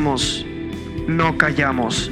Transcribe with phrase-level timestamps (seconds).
[0.00, 2.10] no callamos.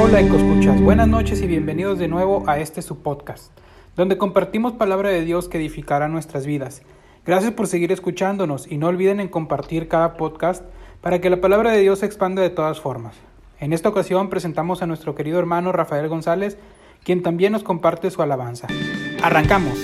[0.00, 3.52] Hola Escuchas, buenas noches y bienvenidos de nuevo a este su podcast,
[3.94, 6.80] donde compartimos palabra de Dios que edificará nuestras vidas.
[7.26, 10.64] Gracias por seguir escuchándonos y no olviden en compartir cada podcast
[11.02, 13.16] para que la palabra de Dios se expanda de todas formas.
[13.58, 16.56] En esta ocasión presentamos a nuestro querido hermano Rafael González,
[17.04, 18.66] quien también nos comparte su alabanza.
[19.22, 19.78] Arrancamos.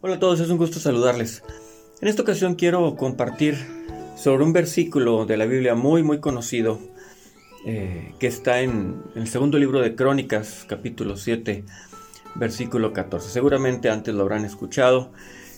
[0.00, 1.42] Hola a todos, es un gusto saludarles.
[2.02, 3.56] En esta ocasión quiero compartir
[4.16, 6.80] sobre un versículo de la Biblia muy muy conocido
[7.64, 11.64] eh, que está en, el segundo libro de Crónicas, capítulo 7,
[12.34, 13.30] versículo 14.
[13.30, 15.12] Seguramente antes lo habrán escuchado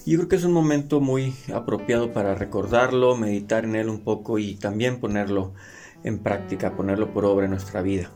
[0.04, 4.38] y creo que es un momento muy apropiado para recordarlo, meditar en él un poco
[4.38, 5.54] y también ponerlo
[6.02, 8.10] en práctica, ponerlo por obra en nuestra vida.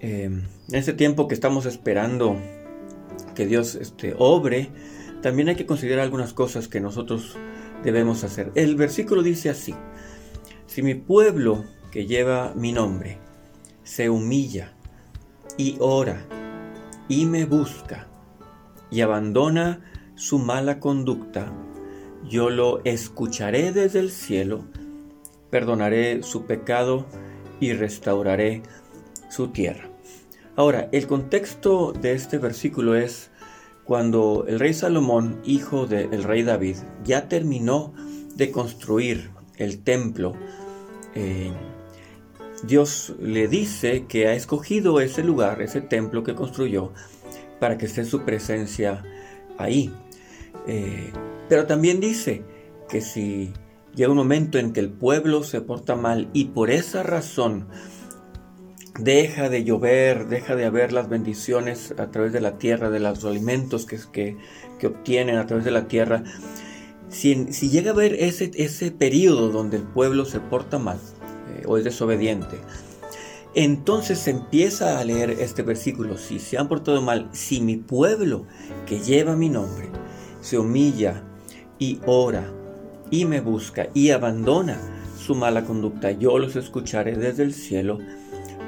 [0.00, 2.38] Eh, en este tiempo que estamos esperando
[3.34, 4.70] que Dios este, obre,
[5.22, 7.36] también hay que considerar algunas cosas que nosotros
[7.82, 8.52] debemos hacer.
[8.54, 9.74] El versículo dice así,
[10.66, 13.18] si mi pueblo que lleva mi nombre
[13.82, 14.74] se humilla
[15.56, 16.24] y ora
[17.08, 18.06] y me busca
[18.90, 19.80] y abandona
[20.14, 21.52] su mala conducta,
[22.28, 24.64] yo lo escucharé desde el cielo,
[25.50, 27.06] perdonaré su pecado
[27.60, 28.62] y restauraré
[29.30, 29.88] su tierra.
[30.56, 33.30] Ahora, el contexto de este versículo es
[33.88, 37.94] cuando el rey Salomón, hijo del rey David, ya terminó
[38.34, 40.34] de construir el templo,
[41.14, 41.50] eh,
[42.64, 46.92] Dios le dice que ha escogido ese lugar, ese templo que construyó,
[47.60, 49.04] para que esté su presencia
[49.56, 49.90] ahí.
[50.66, 51.10] Eh,
[51.48, 52.44] pero también dice
[52.90, 53.54] que si
[53.94, 57.68] llega un momento en que el pueblo se porta mal y por esa razón
[58.98, 63.24] deja de llover, deja de haber las bendiciones a través de la tierra, de los
[63.24, 64.36] alimentos que,
[64.78, 66.24] que, obtienen a través de la tierra.
[67.08, 70.98] Si, si, llega a haber ese, ese periodo donde el pueblo se porta mal
[71.56, 72.58] eh, o es desobediente,
[73.54, 76.18] entonces se empieza a leer este versículo.
[76.18, 78.46] Si se han portado mal, si mi pueblo
[78.86, 79.88] que lleva mi nombre
[80.40, 81.22] se humilla
[81.78, 82.52] y ora
[83.10, 84.78] y me busca y abandona
[85.18, 87.98] su mala conducta, yo los escucharé desde el cielo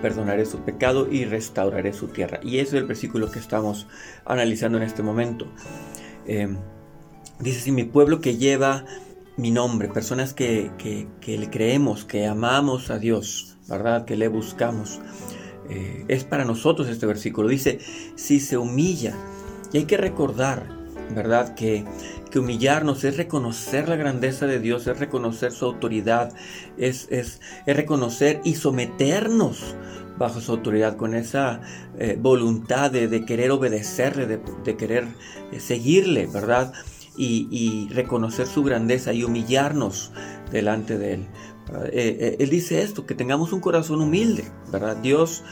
[0.01, 2.41] perdonaré su pecado y restauraré su tierra.
[2.43, 3.87] Y ese es el versículo que estamos
[4.25, 5.47] analizando en este momento.
[6.27, 6.49] Eh,
[7.39, 8.85] dice, si mi pueblo que lleva
[9.37, 10.71] mi nombre, personas que,
[11.27, 14.05] le creemos, que amamos a Dios, ¿verdad?
[14.05, 15.01] Que le buscamos.
[15.69, 17.49] Eh, es para nosotros este versículo.
[17.49, 17.79] Dice,
[18.17, 19.17] si se humilla,
[19.73, 20.80] y hay que recordar,
[21.15, 21.55] ¿verdad?
[21.55, 21.85] Que,
[22.31, 26.33] que humillarnos es reconocer la grandeza de Dios, es reconocer su autoridad,
[26.79, 29.77] es, es, reconocer y someternos
[30.19, 31.63] bajo su autoridad, con esa
[31.99, 35.09] eh, voluntad de, querer obedecerle, de, querer
[35.51, 36.73] eh, seguirle, ¿verdad?
[37.17, 40.13] Y, reconocer su grandeza y humillarnos
[40.51, 41.27] delante de Él.
[41.93, 44.97] Eh, él dice esto, que tengamos un corazón humilde, ¿verdad?
[44.97, 45.45] Dios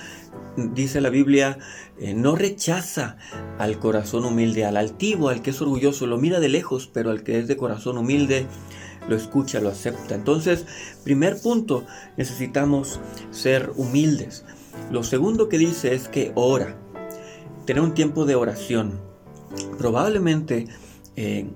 [0.57, 1.59] dice la Biblia,
[1.99, 3.17] eh, no rechaza
[3.59, 7.23] al corazón humilde, al altivo, al que es orgulloso, lo mira de lejos, pero al
[7.23, 8.47] que es de corazón humilde,
[9.09, 10.15] lo escucha, lo acepta.
[10.15, 10.67] Entonces,
[11.05, 11.85] primer punto,
[12.17, 13.01] necesitamos
[13.31, 14.45] ser humildes.
[14.91, 16.77] Lo segundo que dice es que ora,
[17.67, 19.01] tener un tiempo de oración.
[19.79, 20.67] Probablemente
[21.17, 21.47] eh,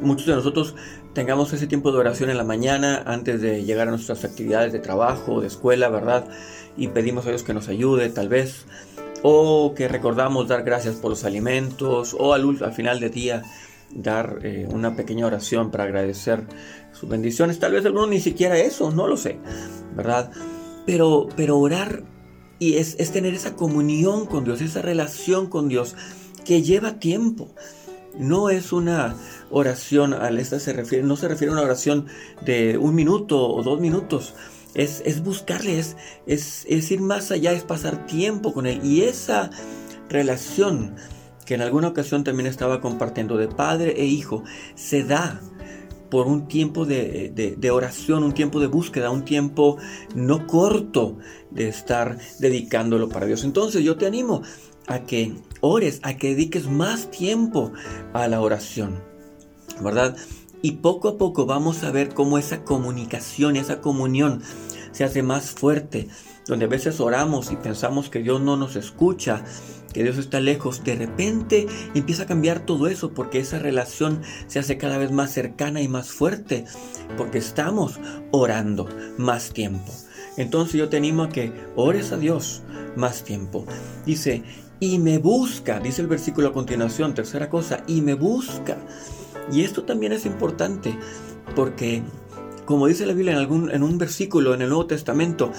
[0.00, 0.74] muchos de nosotros
[1.14, 4.78] tengamos ese tiempo de oración en la mañana antes de llegar a nuestras actividades de
[4.78, 6.28] trabajo, de escuela, ¿verdad?
[6.76, 8.66] Y pedimos a Dios que nos ayude, tal vez.
[9.22, 12.14] O que recordamos dar gracias por los alimentos.
[12.18, 13.42] O al, al final del día
[13.94, 16.44] dar eh, una pequeña oración para agradecer
[16.92, 17.58] sus bendiciones.
[17.58, 19.38] Tal vez alguno ni siquiera eso, no lo sé,
[19.94, 20.30] ¿verdad?
[20.86, 22.02] Pero, pero orar
[22.58, 25.94] y es, es tener esa comunión con Dios, esa relación con Dios
[26.44, 27.54] que lleva tiempo.
[28.18, 29.16] No es una
[29.50, 32.06] oración, a esta se refiere, no se refiere a una oración
[32.44, 34.34] de un minuto o dos minutos.
[34.74, 38.80] Es, es buscarle, es, es, ir más allá, es pasar tiempo con Él.
[38.84, 39.50] Y esa
[40.08, 40.96] relación
[41.46, 44.42] que en alguna ocasión también estaba compartiendo de padre e hijo,
[44.74, 45.40] se da
[46.10, 49.78] por un tiempo de, de, oración, un tiempo de búsqueda, un tiempo
[50.14, 51.18] no corto
[51.50, 53.42] de estar dedicándolo para Dios.
[53.44, 54.42] Entonces yo te animo
[54.86, 57.72] a que ores, a que dediques más tiempo
[58.12, 59.02] a la oración,
[59.82, 60.16] ¿verdad?
[60.64, 64.40] Y poco a poco vamos a ver cómo esa comunicación, esa comunión
[64.92, 66.08] se hace más fuerte,
[66.46, 69.44] donde a veces oramos y pensamos que Dios no nos escucha,
[69.92, 74.58] que Dios está lejos, de repente empieza a cambiar todo eso porque esa relación se
[74.58, 76.64] hace cada vez más cercana y más fuerte,
[77.18, 78.00] porque estamos
[78.30, 78.88] orando
[79.18, 79.92] más tiempo.
[80.38, 82.62] Entonces yo te animo a que ores a Dios
[82.96, 83.66] más tiempo.
[84.06, 84.42] Dice,
[84.80, 88.78] y me busca, dice el versículo a continuación, tercera cosa, y me busca.
[89.52, 90.98] Y esto también es importante
[91.54, 92.02] porque,
[92.64, 95.50] como dice la Biblia en, algún, en un versículo en el Nuevo Testamento,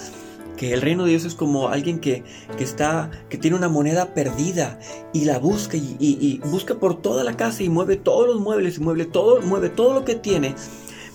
[0.56, 2.24] que el reino de Dios es como alguien que,
[2.58, 4.80] está, que tiene una moneda perdida
[5.12, 8.80] y la busca y, busca por toda la casa y mueve todos los muebles y
[8.80, 10.54] mueve todo, mueve todo lo que tiene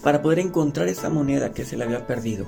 [0.04, 2.46] para poder encontrar esa moneda que se le había perdido.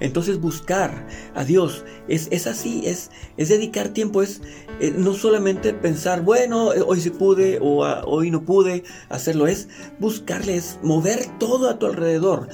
[0.00, 4.42] Entonces buscar a Dios es, es así, es, es, dedicar tiempo, es
[4.80, 9.46] eh, no solamente pensar, bueno, eh, hoy sí pude o ah, hoy no pude hacerlo,
[9.46, 12.48] es buscarle, es mover todo a tu alrededor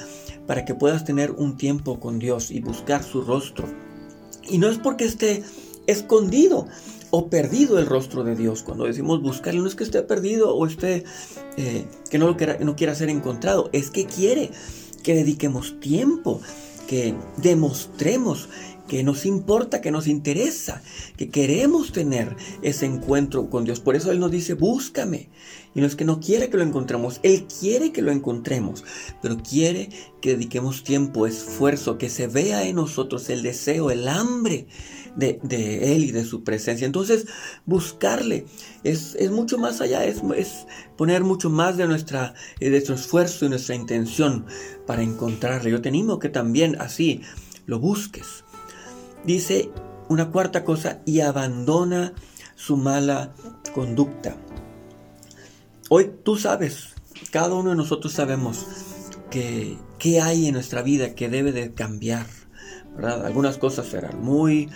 [0.47, 3.67] para que puedas tener un tiempo con Dios y buscar su rostro.
[4.49, 5.43] Y no es porque esté
[5.87, 6.67] escondido
[7.11, 8.62] o perdido el rostro de Dios.
[8.62, 11.05] Cuando decimos buscarle, no es que esté perdido o esté
[11.56, 14.50] eh, que no, lo quiera, no quiera ser encontrado, es que quiere
[15.03, 16.41] que dediquemos tiempo
[16.93, 18.50] que demostremos
[18.88, 20.82] que nos importa, que nos interesa,
[21.17, 23.81] que queremos tener ese encuentro con Dios.
[23.81, 25.31] Por eso Él nos dice, búscame.
[25.75, 28.84] Y no es que no quiere que lo encontremos, Él quiere que lo encontremos,
[29.23, 29.88] pero quiere
[30.20, 34.67] que dediquemos tiempo, esfuerzo, que se vea en nosotros el deseo, el hambre
[35.17, 36.87] de, Él y de su presencia.
[36.87, 37.26] Entonces,
[37.64, 38.44] buscarle
[38.84, 40.67] es, mucho más allá, es, es,
[40.99, 44.44] poner mucho más de, nuestra, de nuestro esfuerzo y nuestra intención
[44.87, 45.70] para encontrarle.
[45.70, 47.23] Yo te animo que también así
[47.67, 48.44] lo busques.
[49.24, 49.70] Dice
[50.08, 52.12] una cuarta cosa, y abandona
[52.54, 53.32] su mala
[53.74, 54.36] conducta.
[55.88, 56.94] Hoy tú sabes,
[57.30, 58.66] cada uno de nosotros sabemos
[59.30, 62.26] que, que hay en nuestra vida que debe de cambiar.
[63.02, 64.69] Algunas cosas serán muy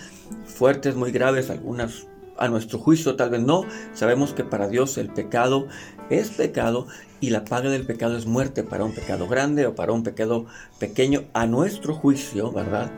[0.45, 2.07] fuertes, muy graves, algunas
[2.37, 3.63] a nuestro juicio tal vez no.
[3.93, 5.67] Sabemos que para Dios el pecado
[6.09, 6.87] es pecado
[7.19, 10.45] y la paga del pecado es muerte para un pecado grande o para un pecado
[10.79, 12.91] pequeño a nuestro juicio, ¿verdad?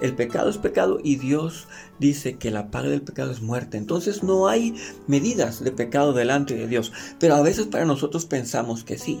[0.00, 1.66] El pecado es pecado y Dios
[1.98, 3.76] dice que la paga del pecado es muerte.
[3.76, 4.74] Entonces no hay
[5.06, 6.92] medidas de pecado delante de Dios.
[7.18, 9.20] Pero a veces para nosotros pensamos que sí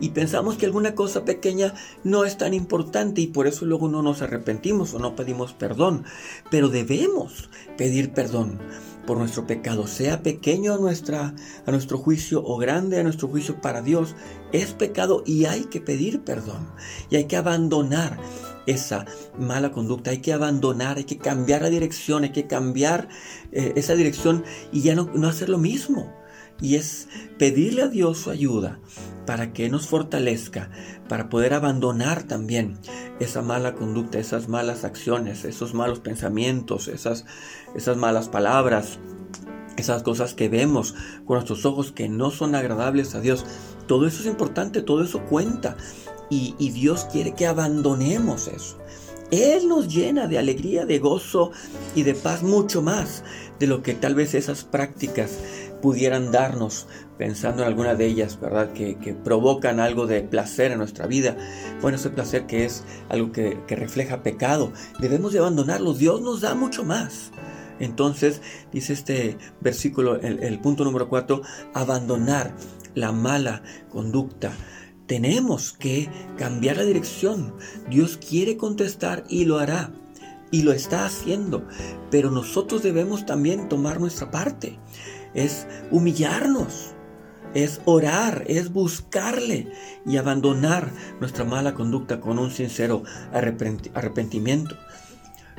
[0.00, 4.02] y pensamos que alguna cosa pequeña no es tan importante y por eso luego no
[4.02, 6.04] nos arrepentimos o no pedimos perdón.
[6.50, 8.58] Pero debemos pedir perdón
[9.06, 11.34] por nuestro pecado, sea pequeño a, nuestra,
[11.66, 14.14] a nuestro juicio o grande a nuestro juicio para Dios,
[14.52, 16.70] es pecado y hay que pedir perdón
[17.10, 18.18] y hay que abandonar
[18.66, 19.04] esa
[19.38, 23.08] mala conducta, hay que abandonar, hay que cambiar la dirección, hay que cambiar
[23.52, 26.12] eh, esa dirección y ya no, no hacer lo mismo
[26.60, 27.08] y es
[27.38, 28.78] pedirle a Dios su ayuda
[29.26, 30.70] para que nos fortalezca,
[31.08, 32.78] para poder abandonar también
[33.20, 37.24] esa mala conducta, esas malas acciones, esos malos pensamientos, esas,
[37.74, 38.98] esas malas palabras,
[39.76, 40.94] esas cosas que vemos
[41.24, 43.44] con nuestros ojos que no son agradables a Dios.
[43.86, 45.76] Todo eso es importante, todo eso cuenta
[46.30, 48.78] y, Dios quiere que abandonemos eso.
[49.30, 51.50] Él nos llena de alegría, de gozo
[51.94, 53.24] y de paz mucho más
[53.58, 55.38] de lo que tal vez esas prácticas
[55.80, 56.86] pudieran darnos,
[57.18, 58.72] pensando en alguna de ellas, ¿verdad?
[58.72, 61.36] Que, provocan algo de placer en nuestra vida.
[61.80, 65.94] Bueno, ese placer que es algo que, refleja pecado, debemos de abandonarlo.
[65.94, 67.32] Dios nos da mucho más.
[67.80, 68.40] Entonces,
[68.72, 71.42] dice este versículo, el, el punto número 4,
[71.74, 72.54] abandonar
[72.94, 74.52] la mala conducta.
[75.06, 76.08] Tenemos que
[76.38, 77.54] cambiar la dirección.
[77.90, 79.92] Dios quiere contestar y lo hará.
[80.50, 81.66] Y lo está haciendo.
[82.10, 84.78] Pero nosotros debemos también tomar nuestra parte
[85.34, 86.94] es humillarnos,
[87.52, 89.70] es orar, es buscarle
[90.06, 94.76] y abandonar nuestra mala conducta con un sincero arrepentimiento.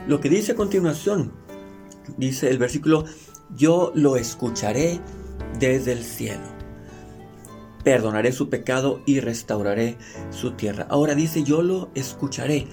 [0.08, 1.34] Lo que dice a continuación,
[2.18, 3.06] dice el versículo,
[3.56, 5.00] yo lo escucharé
[5.60, 6.55] desde el cielo.
[7.86, 9.98] Perdonaré su pecado y restauraré
[10.32, 10.86] su tierra.
[10.90, 12.68] Ahora dice, yo lo escucharé.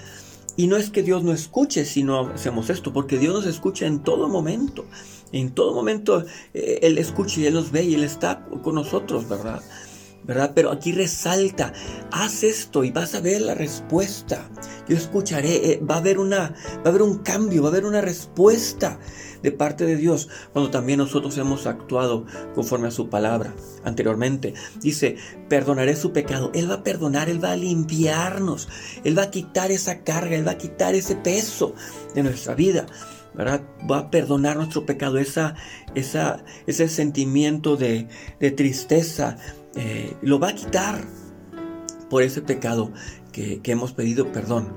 [0.57, 3.85] Y no es que Dios no escuche si no hacemos esto, porque Dios nos escucha
[3.85, 4.85] en todo momento.
[5.31, 9.29] En todo momento eh, Él escucha y Él nos ve y Él está con nosotros,
[9.29, 9.61] ¿verdad?
[10.25, 10.51] ¿Verdad?
[10.55, 11.73] Pero aquí resalta,
[12.11, 14.49] haz esto y vas a ver la respuesta.
[14.87, 17.85] Yo escucharé, eh, va a haber una, va a haber un cambio, va a haber
[17.85, 18.99] una respuesta
[19.41, 22.25] de parte de Dios cuando también nosotros hemos actuado
[22.55, 23.53] conforme a su palabra
[23.83, 24.53] anteriormente.
[24.79, 25.17] Dice,
[25.49, 26.49] perdonaré su pecado.
[26.53, 28.69] Él va a perdonar, Él va a limpiarnos,
[29.03, 31.75] Él va a quitar esa carga, Él va a quitar ese peso
[32.15, 32.85] de nuestra vida.
[33.33, 33.63] ¿verdad?
[33.89, 35.55] Va a perdonar nuestro pecado, esa,
[35.95, 38.07] esa, ese sentimiento de,
[38.39, 39.37] de tristeza,
[39.75, 41.03] eh, lo va a quitar
[42.09, 42.91] por ese pecado
[43.31, 44.69] que, hemos pedido perdón.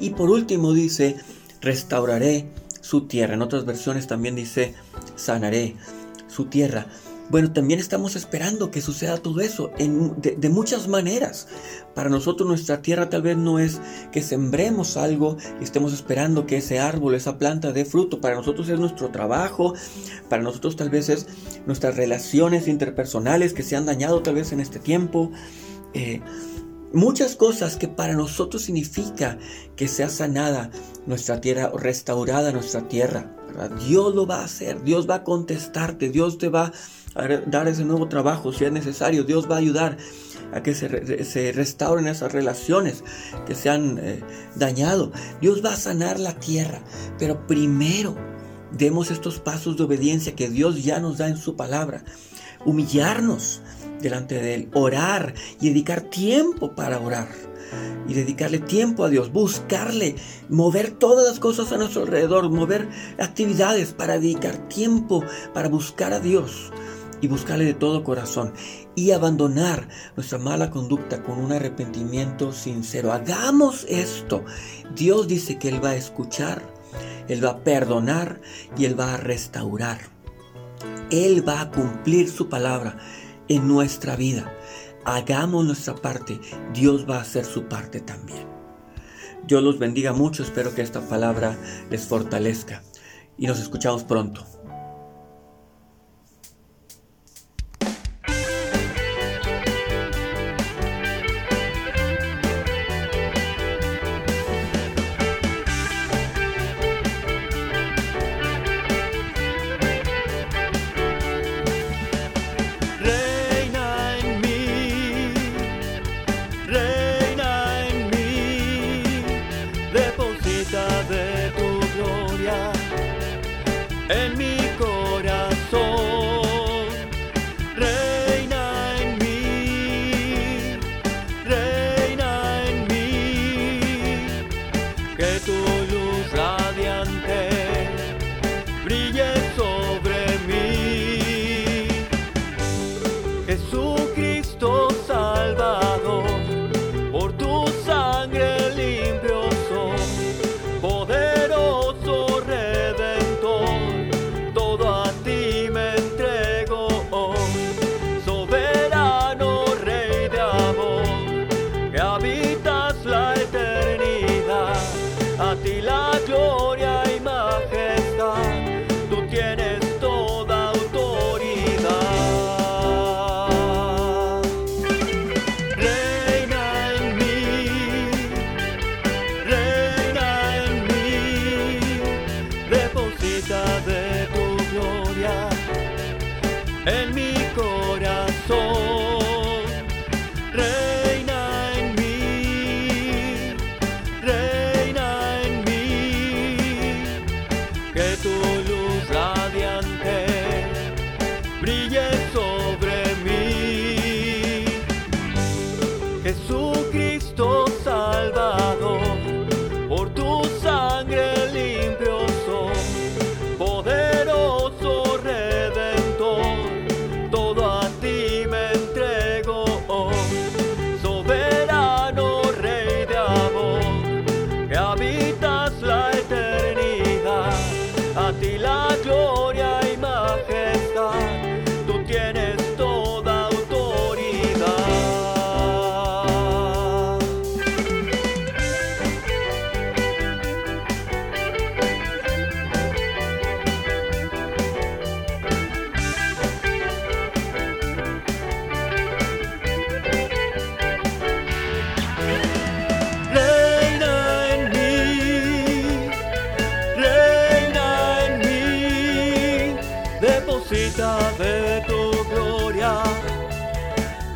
[0.00, 1.16] Y por último dice,
[1.60, 2.48] restauraré
[2.80, 3.34] su tierra.
[3.34, 4.74] En otras versiones también dice,
[5.14, 5.76] sanaré
[6.26, 6.86] su tierra.
[7.32, 11.48] Bueno, también estamos esperando que suceda todo eso de, muchas maneras.
[11.94, 13.80] Para nosotros nuestra tierra tal vez no es
[14.12, 18.20] que sembremos algo y estemos esperando que ese árbol, esa planta dé fruto.
[18.20, 19.72] Para nosotros es nuestro trabajo,
[20.28, 21.26] para nosotros tal vez es
[21.64, 25.30] nuestras relaciones interpersonales que se han dañado tal vez en este tiempo.
[25.94, 26.20] Eh,
[26.92, 29.38] muchas cosas que para nosotros significa
[29.74, 30.70] que sea sanada
[31.06, 33.34] nuestra tierra o restaurada nuestra tierra.
[33.88, 36.72] Dios lo va a hacer, Dios va a contestarte, Dios te va a
[37.14, 39.24] dar ese nuevo trabajo si es necesario.
[39.24, 39.96] Dios va a ayudar
[40.52, 43.04] a que se, restauren esas relaciones
[43.46, 44.20] que se han eh,
[44.54, 45.12] dañado.
[45.40, 46.82] Dios va a sanar la tierra,
[47.18, 48.16] pero primero
[48.70, 52.04] demos estos pasos de obediencia que Dios ya nos da en su palabra.
[52.64, 53.62] Humillarnos
[54.00, 57.28] delante de Él, orar y dedicar tiempo para orar.
[58.06, 60.16] Y dedicarle tiempo a Dios, buscarle,
[60.50, 62.86] mover todas las cosas a nuestro alrededor, mover
[63.18, 66.70] actividades para dedicar tiempo para buscar a Dios
[67.22, 68.52] y buscarle de todo corazón
[68.94, 73.12] y abandonar nuestra mala conducta con un arrepentimiento sincero.
[73.12, 74.44] Hagamos esto.
[74.94, 76.62] Dios dice que Él va a escuchar,
[77.28, 78.42] Él va a perdonar
[78.76, 80.00] y Él va a restaurar.
[81.10, 82.98] Él va a cumplir su palabra
[83.48, 84.52] en nuestra vida.
[85.04, 86.40] Hagamos nuestra parte,
[86.74, 88.46] Dios va a hacer su parte también.
[89.46, 91.56] Dios los bendiga mucho, espero que esta palabra
[91.90, 92.82] les fortalezca
[93.36, 94.46] y nos escuchamos pronto.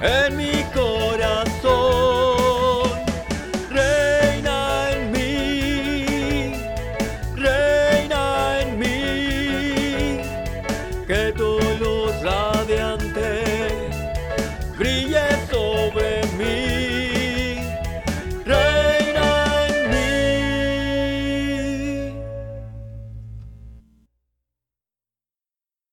[0.01, 1.06] En mi corazón.